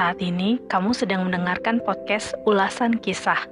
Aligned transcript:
Saat 0.00 0.24
ini 0.24 0.56
kamu 0.64 0.96
sedang 0.96 1.28
mendengarkan 1.28 1.76
podcast 1.84 2.32
ulasan 2.48 2.96
kisah. 3.04 3.44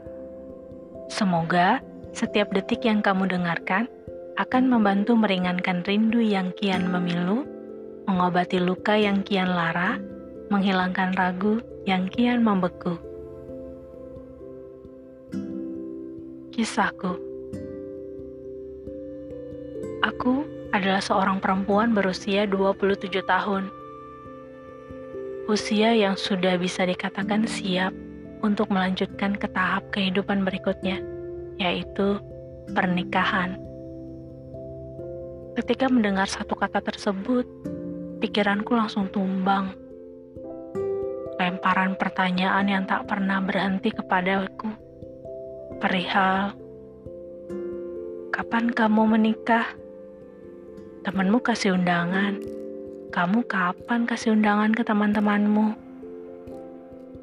Semoga 1.12 1.84
setiap 2.16 2.48
detik 2.56 2.88
yang 2.88 3.04
kamu 3.04 3.28
dengarkan 3.28 3.84
akan 4.40 4.64
membantu 4.72 5.12
meringankan 5.12 5.84
rindu 5.84 6.24
yang 6.24 6.48
kian 6.56 6.88
memilu, 6.88 7.44
mengobati 8.08 8.64
luka 8.64 8.96
yang 8.96 9.20
kian 9.28 9.52
lara, 9.52 10.00
menghilangkan 10.48 11.12
ragu 11.20 11.60
yang 11.84 12.08
kian 12.08 12.40
membeku. 12.40 12.96
Kisahku 16.56 17.12
Aku 20.00 20.48
adalah 20.72 21.04
seorang 21.04 21.44
perempuan 21.44 21.92
berusia 21.92 22.48
27 22.48 23.20
tahun 23.28 23.68
usia 25.48 25.96
yang 25.96 26.12
sudah 26.12 26.60
bisa 26.60 26.84
dikatakan 26.84 27.48
siap 27.48 27.96
untuk 28.44 28.68
melanjutkan 28.68 29.32
ke 29.32 29.48
tahap 29.48 29.88
kehidupan 29.96 30.44
berikutnya, 30.44 31.00
yaitu 31.56 32.20
pernikahan. 32.76 33.56
Ketika 35.56 35.88
mendengar 35.88 36.28
satu 36.28 36.52
kata 36.52 36.84
tersebut, 36.84 37.48
pikiranku 38.20 38.76
langsung 38.76 39.08
tumbang. 39.08 39.72
Lemparan 41.40 41.96
pertanyaan 41.96 42.68
yang 42.68 42.84
tak 42.84 43.08
pernah 43.08 43.40
berhenti 43.40 43.88
kepadaku. 43.88 44.68
Perihal, 45.80 46.52
kapan 48.36 48.68
kamu 48.68 49.16
menikah? 49.16 49.64
Temanmu 51.08 51.40
kasih 51.40 51.72
undangan 51.78 52.57
kamu 53.08 53.40
kapan 53.48 54.04
kasih 54.04 54.36
undangan 54.36 54.68
ke 54.76 54.84
teman-temanmu? 54.84 55.72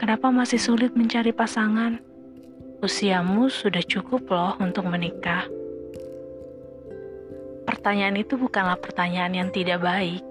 Kenapa 0.01 0.33
masih 0.33 0.57
sulit 0.57 0.97
mencari 0.97 1.29
pasangan? 1.29 2.01
Usiamu 2.81 3.53
sudah 3.53 3.85
cukup 3.85 4.25
loh 4.33 4.57
untuk 4.57 4.89
menikah. 4.89 5.45
Pertanyaan 7.69 8.17
itu 8.17 8.33
bukanlah 8.33 8.81
pertanyaan 8.81 9.33
yang 9.37 9.49
tidak 9.53 9.77
baik. 9.85 10.25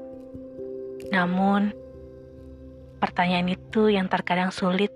Namun, 1.14 1.70
pertanyaan 2.98 3.54
itu 3.54 3.94
yang 3.94 4.10
terkadang 4.10 4.50
sulit 4.50 4.90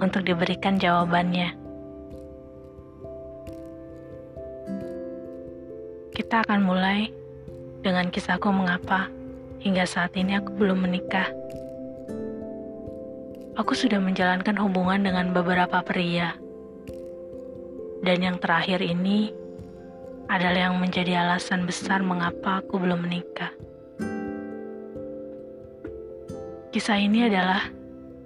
untuk 0.00 0.24
diberikan 0.24 0.80
jawabannya. 0.80 1.52
Kita 6.16 6.48
akan 6.48 6.60
mulai 6.64 7.12
dengan 7.84 8.08
kisahku 8.08 8.48
mengapa 8.48 9.21
Hingga 9.62 9.86
saat 9.86 10.18
ini 10.18 10.34
aku 10.34 10.58
belum 10.58 10.82
menikah. 10.82 11.30
Aku 13.54 13.78
sudah 13.78 14.02
menjalankan 14.02 14.58
hubungan 14.58 15.06
dengan 15.06 15.30
beberapa 15.30 15.78
pria. 15.86 16.34
Dan 18.02 18.18
yang 18.26 18.36
terakhir 18.42 18.82
ini 18.82 19.30
adalah 20.26 20.66
yang 20.66 20.82
menjadi 20.82 21.22
alasan 21.22 21.62
besar 21.62 22.02
mengapa 22.02 22.58
aku 22.58 22.82
belum 22.82 23.06
menikah. 23.06 23.54
Kisah 26.74 26.98
ini 26.98 27.30
adalah 27.30 27.62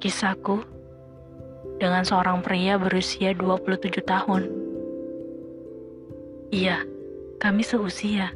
kisahku 0.01 0.65
dengan 1.77 2.01
seorang 2.07 2.41
pria 2.41 2.81
berusia 2.81 3.37
27 3.37 4.01
tahun. 4.09 4.43
Iya, 6.49 6.81
kami 7.43 7.61
seusia. 7.61 8.33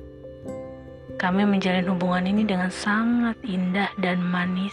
Kami 1.20 1.44
menjalin 1.44 1.84
hubungan 1.84 2.24
ini 2.24 2.48
dengan 2.48 2.72
sangat 2.72 3.36
indah 3.44 3.92
dan 4.00 4.24
manis. 4.24 4.72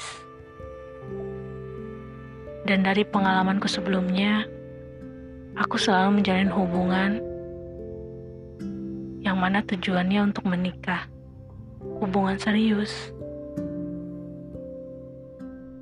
Dan 2.63 2.87
dari 2.87 3.03
pengalamanku 3.03 3.67
sebelumnya, 3.67 4.47
aku 5.59 5.75
selalu 5.75 6.23
menjalin 6.23 6.47
hubungan 6.47 7.19
yang 9.27 9.35
mana 9.43 9.59
tujuannya 9.59 10.31
untuk 10.31 10.47
menikah. 10.47 11.11
Hubungan 11.99 12.39
serius. 12.39 13.11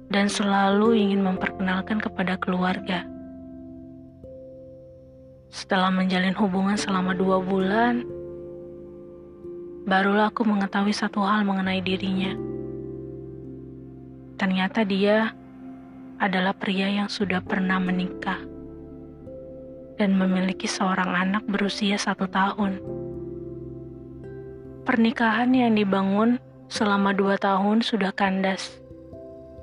Dan 0.09 0.25
selalu 0.25 0.97
ingin 0.97 1.21
memperkenalkan 1.21 2.01
kepada 2.01 2.41
keluarga. 2.41 3.05
Setelah 5.53 5.93
menjalin 5.93 6.33
hubungan 6.33 6.73
selama 6.73 7.13
dua 7.13 7.37
bulan, 7.37 8.01
barulah 9.85 10.33
aku 10.33 10.41
mengetahui 10.41 10.97
satu 10.97 11.21
hal 11.21 11.45
mengenai 11.45 11.77
dirinya. 11.79 12.33
Ternyata 14.35 14.81
dia 14.81 15.31
adalah 16.17 16.57
pria 16.57 16.89
yang 16.89 17.05
sudah 17.05 17.39
pernah 17.45 17.77
menikah 17.77 18.41
dan 19.95 20.17
memiliki 20.17 20.65
seorang 20.65 21.07
anak 21.13 21.45
berusia 21.45 21.95
satu 22.01 22.25
tahun. 22.25 22.81
Pernikahan 24.83 25.53
yang 25.53 25.77
dibangun 25.77 26.41
selama 26.65 27.13
dua 27.13 27.37
tahun 27.37 27.85
sudah 27.85 28.09
kandas 28.11 28.81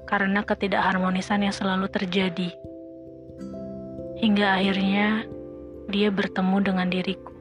karena 0.07 0.47
ketidakharmonisan 0.47 1.43
yang 1.47 1.55
selalu 1.55 1.91
terjadi. 1.91 2.51
Hingga 4.23 4.47
akhirnya 4.55 5.27
dia 5.91 6.15
bertemu 6.15 6.57
dengan 6.63 6.89
diriku. 6.89 7.32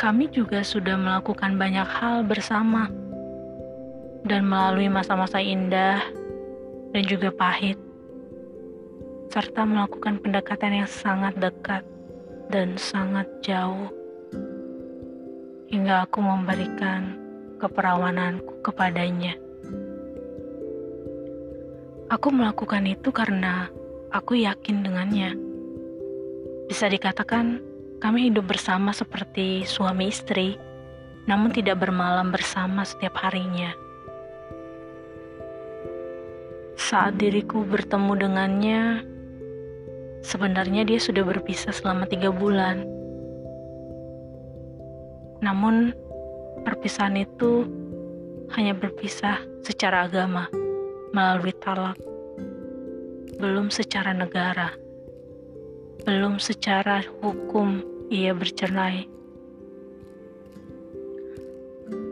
Kami 0.00 0.32
juga 0.32 0.64
sudah 0.64 0.96
melakukan 0.96 1.60
banyak 1.60 1.84
hal 1.84 2.24
bersama 2.24 2.88
dan 4.24 4.48
melalui 4.48 4.88
masa-masa 4.88 5.44
indah 5.44 6.00
dan 6.96 7.04
juga 7.04 7.28
pahit, 7.28 7.76
serta 9.28 9.68
melakukan 9.68 10.16
pendekatan 10.24 10.80
yang 10.80 10.88
sangat 10.88 11.36
dekat 11.36 11.84
dan 12.48 12.80
sangat 12.80 13.28
jauh, 13.44 13.92
hingga 15.68 16.08
aku 16.08 16.24
memberikan 16.24 17.20
keperawananku 17.60 18.64
kepadanya. 18.64 19.36
Aku 22.08 22.32
melakukan 22.32 22.88
itu 22.88 23.12
karena 23.12 23.68
aku 24.08 24.40
yakin 24.40 24.80
dengannya. 24.80 25.36
Bisa 26.72 26.88
dikatakan, 26.88 27.69
kami 28.00 28.32
hidup 28.32 28.48
bersama 28.48 28.96
seperti 28.96 29.68
suami 29.68 30.08
istri, 30.08 30.56
namun 31.28 31.52
tidak 31.52 31.84
bermalam 31.84 32.32
bersama 32.32 32.80
setiap 32.80 33.20
harinya. 33.20 33.76
Saat 36.80 37.20
diriku 37.20 37.60
bertemu 37.60 38.12
dengannya, 38.16 38.80
sebenarnya 40.24 40.88
dia 40.88 40.96
sudah 40.96 41.20
berpisah 41.28 41.76
selama 41.76 42.08
tiga 42.08 42.32
bulan. 42.32 42.88
Namun, 45.44 45.92
perpisahan 46.64 47.20
itu 47.20 47.68
hanya 48.56 48.72
berpisah 48.72 49.44
secara 49.60 50.08
agama 50.08 50.48
melalui 51.12 51.52
talak, 51.60 52.00
belum 53.36 53.68
secara 53.68 54.16
negara 54.16 54.72
belum 56.04 56.40
secara 56.40 57.04
hukum 57.20 57.84
ia 58.08 58.32
bercerai. 58.32 59.06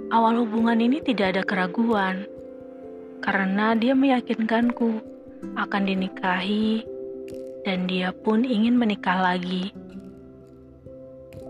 Awal 0.09 0.41
hubungan 0.41 0.81
ini 0.81 1.04
tidak 1.04 1.37
ada 1.37 1.43
keraguan, 1.44 2.25
karena 3.21 3.76
dia 3.76 3.93
meyakinkanku 3.93 5.05
akan 5.61 5.82
dinikahi 5.85 6.81
dan 7.69 7.85
dia 7.85 8.14
pun 8.17 8.40
ingin 8.40 8.81
menikah 8.81 9.20
lagi. 9.20 9.76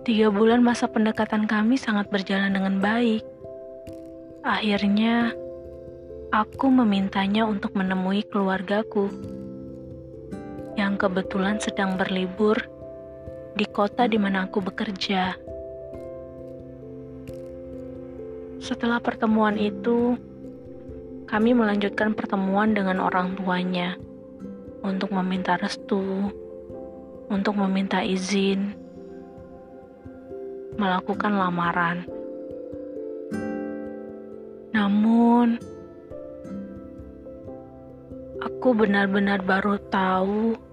Tiga 0.03 0.33
bulan 0.33 0.65
masa 0.65 0.89
pendekatan 0.89 1.47
kami 1.47 1.79
sangat 1.79 2.09
berjalan 2.11 2.51
dengan 2.51 2.81
baik. 2.83 3.23
Akhirnya, 4.43 5.31
aku 6.35 6.67
memintanya 6.73 7.45
untuk 7.45 7.77
menemui 7.77 8.25
keluargaku 8.27 9.13
kebetulan 10.99 11.63
sedang 11.63 11.95
berlibur 11.95 12.59
di 13.55 13.63
kota 13.71 14.11
di 14.11 14.19
mana 14.19 14.51
aku 14.51 14.59
bekerja. 14.59 15.39
Setelah 18.59 18.99
pertemuan 18.99 19.55
itu, 19.55 20.19
kami 21.31 21.55
melanjutkan 21.55 22.19
pertemuan 22.19 22.75
dengan 22.75 22.99
orang 22.99 23.39
tuanya 23.39 23.95
untuk 24.83 25.15
meminta 25.15 25.55
restu, 25.55 26.35
untuk 27.31 27.55
meminta 27.55 28.03
izin, 28.03 28.75
melakukan 30.75 31.39
lamaran. 31.39 32.03
Namun, 34.75 35.63
aku 38.43 38.69
benar-benar 38.75 39.47
baru 39.47 39.79
tahu 39.95 40.68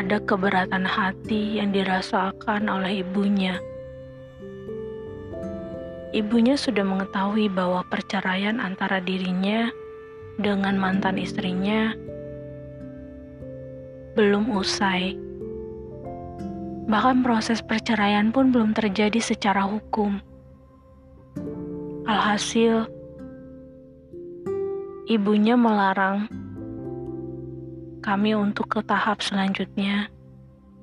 ada 0.00 0.16
keberatan 0.24 0.88
hati 0.88 1.60
yang 1.60 1.76
dirasakan 1.76 2.72
oleh 2.72 3.04
ibunya. 3.04 3.60
ibunya 6.10 6.58
sudah 6.58 6.82
mengetahui 6.82 7.46
bahwa 7.52 7.86
perceraian 7.86 8.58
antara 8.58 8.98
dirinya 8.98 9.70
dengan 10.42 10.74
mantan 10.74 11.20
istrinya 11.20 11.94
belum 14.18 14.50
usai. 14.50 15.14
Bahkan 16.90 17.22
proses 17.22 17.62
perceraian 17.62 18.34
pun 18.34 18.50
belum 18.50 18.74
terjadi 18.74 19.22
secara 19.22 19.62
hukum. 19.62 20.18
Alhasil, 22.10 22.90
ibunya 25.06 25.54
melarang 25.54 26.26
kami 28.00 28.32
untuk 28.32 28.72
ke 28.72 28.80
tahap 28.80 29.20
selanjutnya 29.20 30.08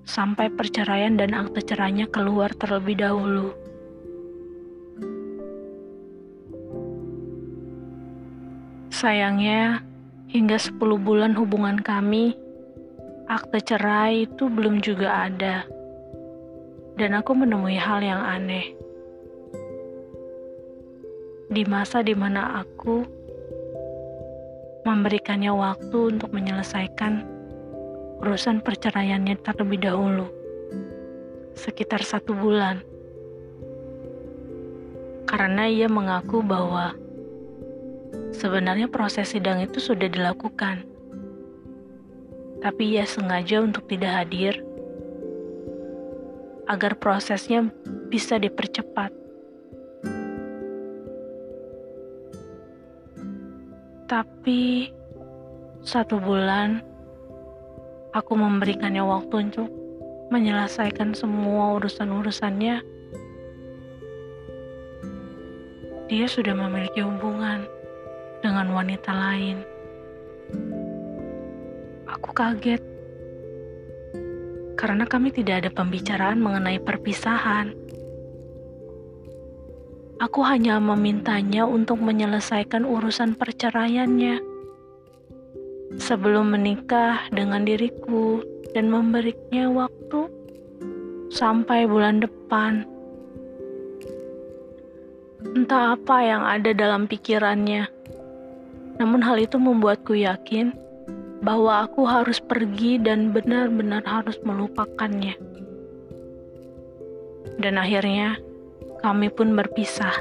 sampai 0.08 0.54
perceraian 0.54 1.18
dan 1.18 1.34
akte 1.34 1.66
cerainya 1.66 2.08
keluar 2.08 2.54
terlebih 2.56 3.02
dahulu. 3.02 3.52
Sayangnya, 8.94 9.82
hingga 10.30 10.58
10 10.58 10.78
bulan 10.98 11.34
hubungan 11.38 11.78
kami, 11.82 12.34
akte 13.30 13.62
cerai 13.62 14.26
itu 14.26 14.50
belum 14.50 14.82
juga 14.82 15.30
ada. 15.30 15.66
Dan 16.98 17.14
aku 17.14 17.38
menemui 17.38 17.78
hal 17.78 18.02
yang 18.02 18.22
aneh. 18.22 18.74
Di 21.50 21.62
masa 21.66 22.02
di 22.02 22.18
mana 22.18 22.58
aku 22.62 23.17
memberikannya 24.88 25.52
waktu 25.52 26.16
untuk 26.16 26.32
menyelesaikan 26.32 27.28
urusan 28.24 28.64
perceraiannya 28.64 29.36
terlebih 29.44 29.84
dahulu. 29.84 30.32
Sekitar 31.60 32.08
satu 32.08 32.32
bulan. 32.32 32.80
Karena 35.28 35.68
ia 35.68 35.92
mengaku 35.92 36.40
bahwa 36.40 36.96
Sebenarnya 38.38 38.86
proses 38.92 39.34
sidang 39.34 39.64
itu 39.64 39.82
sudah 39.82 40.12
dilakukan, 40.12 40.86
tapi 42.62 42.94
ia 42.94 43.08
sengaja 43.08 43.64
untuk 43.66 43.88
tidak 43.90 44.14
hadir 44.14 44.62
agar 46.70 47.00
prosesnya 47.00 47.72
bisa 48.12 48.36
dipercepat. 48.38 49.10
Tapi 54.08 54.88
satu 55.84 56.16
bulan 56.24 56.80
aku 58.16 58.40
memberikannya 58.40 59.04
waktu 59.04 59.52
untuk 59.52 59.68
menyelesaikan 60.32 61.12
semua 61.12 61.76
urusan-urusannya. 61.76 62.80
Dia 66.08 66.26
sudah 66.32 66.56
memiliki 66.56 67.04
hubungan 67.04 67.68
dengan 68.40 68.72
wanita 68.72 69.12
lain. 69.12 69.60
Aku 72.08 72.32
kaget 72.32 72.80
karena 74.80 75.04
kami 75.04 75.36
tidak 75.36 75.68
ada 75.68 75.72
pembicaraan 75.76 76.40
mengenai 76.40 76.80
perpisahan. 76.80 77.87
Aku 80.18 80.42
hanya 80.42 80.82
memintanya 80.82 81.70
untuk 81.70 82.02
menyelesaikan 82.02 82.84
urusan 82.86 83.38
perceraiannya 83.38 84.42
sebelum 86.02 86.58
menikah 86.58 87.30
dengan 87.30 87.64
diriku 87.64 88.42
dan 88.74 88.90
memberinya 88.90 89.70
waktu 89.70 90.26
sampai 91.30 91.86
bulan 91.86 92.22
depan. 92.26 92.86
Entah 95.54 95.94
apa 95.94 96.18
yang 96.26 96.42
ada 96.42 96.74
dalam 96.74 97.06
pikirannya 97.06 97.98
namun 98.98 99.22
hal 99.22 99.38
itu 99.38 99.62
membuatku 99.62 100.18
yakin 100.18 100.74
bahwa 101.46 101.86
aku 101.86 102.04
harus 102.10 102.42
pergi 102.42 102.98
dan 102.98 103.30
benar-benar 103.30 104.02
harus 104.04 104.42
melupakannya. 104.42 105.38
Dan 107.62 107.78
akhirnya 107.78 108.42
kami 109.02 109.30
pun 109.30 109.54
berpisah. 109.54 110.14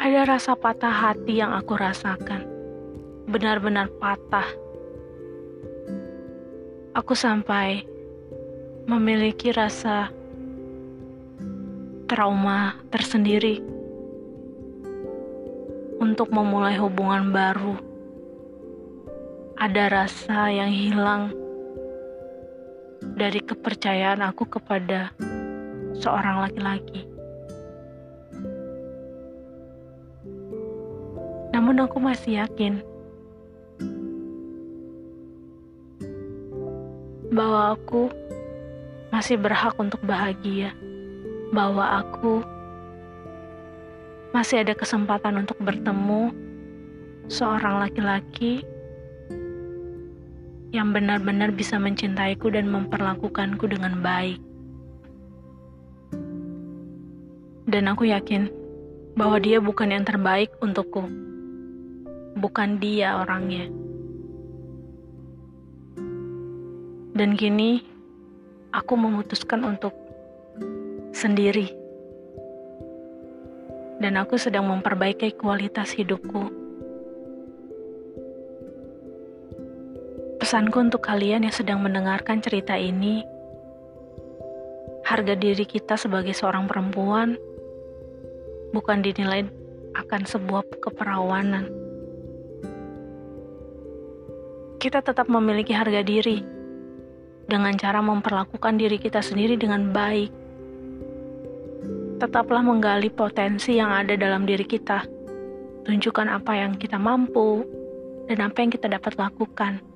Ada 0.00 0.26
rasa 0.26 0.52
patah 0.56 0.90
hati 0.90 1.38
yang 1.38 1.52
aku 1.54 1.76
rasakan. 1.76 2.48
Benar-benar 3.30 3.92
patah. 4.00 4.48
Aku 6.96 7.14
sampai 7.14 7.84
memiliki 8.90 9.54
rasa 9.54 10.10
trauma 12.10 12.74
tersendiri 12.90 13.62
untuk 16.02 16.32
memulai 16.34 16.74
hubungan 16.74 17.30
baru. 17.30 17.76
Ada 19.60 19.84
rasa 19.92 20.48
yang 20.50 20.72
hilang 20.72 21.30
dari 23.00 23.40
kepercayaan 23.40 24.20
aku 24.24 24.48
kepada 24.48 25.12
seorang 25.96 26.44
laki-laki. 26.44 27.04
Namun 31.50 31.84
aku 31.84 31.98
masih 32.00 32.44
yakin 32.44 32.80
bahwa 37.30 37.78
aku 37.78 38.10
masih 39.10 39.38
berhak 39.38 39.74
untuk 39.78 40.02
bahagia 40.02 40.74
bahwa 41.50 42.02
aku 42.02 42.42
masih 44.30 44.62
ada 44.62 44.74
kesempatan 44.74 45.42
untuk 45.42 45.58
bertemu 45.58 46.30
seorang 47.26 47.82
laki-laki 47.82 48.62
yang 50.70 50.94
benar-benar 50.94 51.50
bisa 51.50 51.78
mencintaiku 51.82 52.50
dan 52.54 52.70
memperlakukanku 52.70 53.66
dengan 53.66 53.98
baik. 53.98 54.38
Dan 57.70 57.86
aku 57.86 58.10
yakin 58.10 58.50
bahwa 59.14 59.38
dia 59.38 59.58
bukan 59.62 59.94
yang 59.94 60.06
terbaik 60.06 60.50
untukku. 60.62 61.06
Bukan 62.38 62.78
dia 62.78 63.18
orangnya. 63.18 63.70
Dan 67.14 67.34
kini 67.34 67.82
aku 68.70 68.94
memutuskan 68.94 69.66
untuk 69.66 69.94
sendiri. 71.10 71.70
Dan 74.00 74.16
aku 74.16 74.38
sedang 74.40 74.70
memperbaiki 74.70 75.34
kualitas 75.36 75.92
hidupku. 75.92 76.59
Pesanku 80.50 80.82
untuk 80.82 81.06
kalian 81.06 81.46
yang 81.46 81.54
sedang 81.54 81.78
mendengarkan 81.78 82.42
cerita 82.42 82.74
ini, 82.74 83.22
harga 85.06 85.38
diri 85.38 85.62
kita 85.62 85.94
sebagai 85.94 86.34
seorang 86.34 86.66
perempuan 86.66 87.38
bukan 88.74 88.98
dinilai 88.98 89.46
akan 89.94 90.26
sebuah 90.26 90.66
keperawanan. 90.82 91.70
Kita 94.82 95.06
tetap 95.06 95.30
memiliki 95.30 95.70
harga 95.70 96.02
diri 96.02 96.42
dengan 97.46 97.78
cara 97.78 98.02
memperlakukan 98.02 98.74
diri 98.74 98.98
kita 98.98 99.22
sendiri 99.22 99.54
dengan 99.54 99.94
baik 99.94 100.34
tetaplah 102.18 102.66
menggali 102.66 103.06
potensi 103.06 103.78
yang 103.78 103.94
ada 103.94 104.18
dalam 104.18 104.50
diri 104.50 104.66
kita. 104.66 105.06
Tunjukkan 105.86 106.26
apa 106.26 106.58
yang 106.58 106.74
kita 106.74 106.98
mampu 106.98 107.62
dan 108.26 108.50
apa 108.50 108.66
yang 108.66 108.74
kita 108.74 108.90
dapat 108.90 109.14
lakukan. 109.14 109.89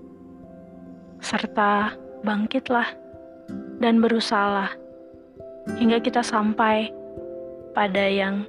Serta 1.21 1.95
bangkitlah 2.23 2.89
dan 3.79 4.01
berusaha 4.01 4.73
hingga 5.77 6.01
kita 6.01 6.25
sampai 6.25 6.89
pada 7.75 8.07
yang 8.07 8.47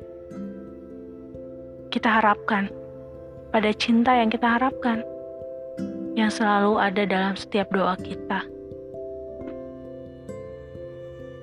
kita 1.90 2.08
harapkan, 2.12 2.68
pada 3.50 3.72
cinta 3.76 4.16
yang 4.16 4.28
kita 4.28 4.60
harapkan, 4.60 5.02
yang 6.16 6.32
selalu 6.32 6.80
ada 6.80 7.04
dalam 7.08 7.34
setiap 7.36 7.72
doa 7.72 7.96
kita. 8.00 8.44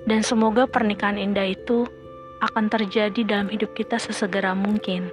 Dan 0.03 0.19
semoga 0.19 0.67
pernikahan 0.67 1.15
indah 1.15 1.55
itu 1.55 1.87
akan 2.43 2.67
terjadi 2.67 3.23
dalam 3.23 3.47
hidup 3.47 3.71
kita 3.71 3.95
sesegera 3.95 4.51
mungkin. 4.51 5.07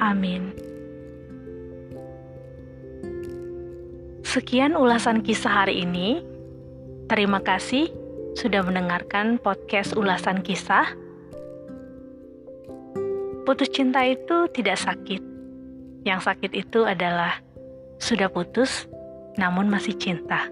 Amin. 0.00 0.56
Sekian 4.30 4.78
ulasan 4.78 5.26
kisah 5.26 5.66
hari 5.66 5.82
ini. 5.82 6.22
Terima 7.10 7.42
kasih 7.42 7.90
sudah 8.38 8.62
mendengarkan 8.62 9.42
podcast 9.42 9.90
ulasan 9.98 10.46
kisah. 10.46 10.86
Putus 13.42 13.74
cinta 13.74 14.06
itu 14.06 14.46
tidak 14.54 14.78
sakit. 14.78 15.18
Yang 16.06 16.30
sakit 16.30 16.54
itu 16.54 16.86
adalah 16.86 17.42
sudah 17.98 18.30
putus 18.30 18.86
namun 19.34 19.66
masih 19.66 19.98
cinta. 19.98 20.46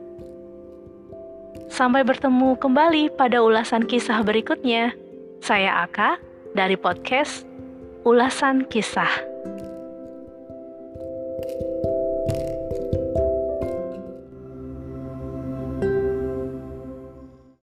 Sampai 1.70 2.02
bertemu 2.02 2.58
kembali 2.58 3.14
pada 3.14 3.38
ulasan 3.46 3.86
kisah 3.86 4.26
berikutnya. 4.26 4.90
Saya 5.38 5.86
Aka 5.86 6.18
dari 6.50 6.74
podcast 6.74 7.46
Ulasan 8.02 8.66
Kisah. 8.66 9.27